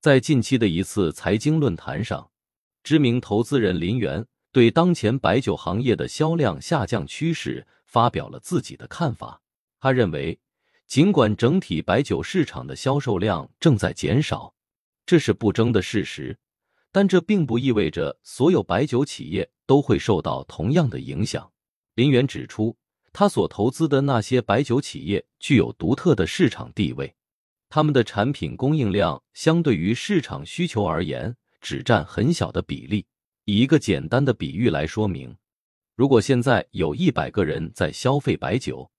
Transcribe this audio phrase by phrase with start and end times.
[0.00, 2.30] 在近期的一次财经论坛上，
[2.82, 9.42] 知名投资人林源对当前白酒行业的销量下降趋势发表了自己的看法。
[9.78, 10.40] 他认为，
[10.86, 14.54] 尽管整体白酒市场的销售量正在减少，
[15.04, 16.38] 这是不争的事实，
[16.90, 21.52] 但这并不意味着所有白酒企业都会受到同样的影响。
[21.94, 22.74] 林源指出，
[23.12, 27.14] 他所投资的那些白酒企业具有独特的市场地位。
[27.72, 33.06] 他们的产品供应量相对于市场需求而言，只占很小的比例。
[33.44, 35.36] 以一个简单的比喻来说明，
[35.94, 38.90] 如果现在有一百个人在消费白酒，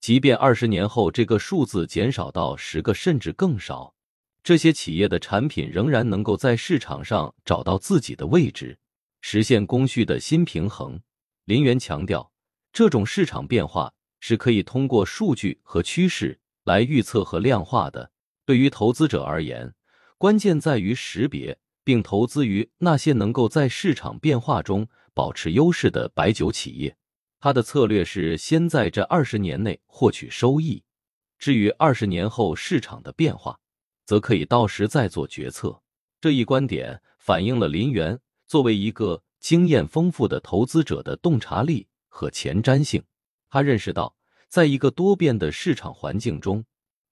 [0.00, 3.94] 即便二十年后这个数字减少到十个甚至更少，
[4.42, 8.76] 这些企业的产品仍然能够在市场上找到自己的位置，
[9.20, 11.00] 实现供需的新平衡。
[11.44, 12.32] 林源强调，
[12.72, 18.10] 这种市场变化是可以通过数据和趋势来预测和量化的。
[18.46, 19.74] 对于投资者而言，
[20.16, 26.96] 关键在于识别并投资于那些能够在市场变化中保持优势的白酒企业。
[27.40, 30.82] 他的策略是先在这二十年内获取收益，
[31.38, 33.58] 至于二十年后市场的变化，
[34.04, 35.82] 则可以到时再做决策。
[36.20, 43.02] 这一观点反映了林园作为一个经验丰富的投资者的洞察力和前瞻性。
[43.50, 44.16] 他认识到，
[44.48, 46.64] 在一个多变的市场环境中。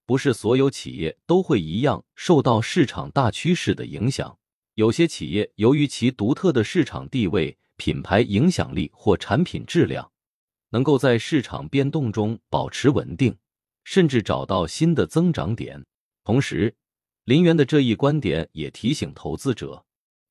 [0.07, 4.39] 不是所有企业都会一样受到市场大趋势的影响。
[4.75, 10.11] 有些企业由于其独特的市场地位、品牌影响力或产品质量，
[10.71, 13.37] 能够在市场变动中保持稳定，
[13.85, 15.85] 甚至找到新的增长点。
[16.25, 16.75] 同时，
[17.25, 19.87] 林园的这一观点也提醒投资者，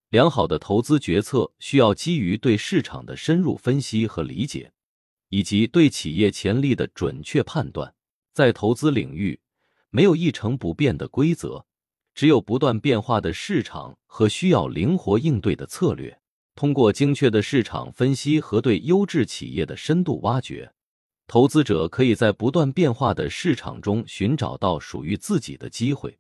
[0.09, 4.71] 良好的投资决策需要基于对市场的深入分析和理解，
[5.29, 7.95] 以及对企业潜力的准确判断。
[8.33, 9.39] 在投资领域。
[9.95, 11.67] 没有一成不变的规则，
[12.15, 16.19] 只有不断变化的市场和需要灵活应对的策略。
[16.55, 20.73] 通过精确的市场分析和对优质企业的深度挖掘，
[21.27, 26.17] 投资者可以在不断变化的市场中寻找到属于自己的机会。